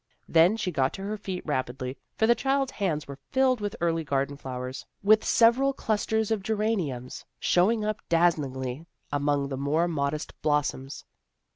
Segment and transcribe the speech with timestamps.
[0.27, 4.03] Then she got to her feet rapidly, for the child's hands were filled with early
[4.03, 10.33] garden flowers, with several clusters of gerani ums showing up dazzlingly among the more modest
[10.41, 11.05] blossoms.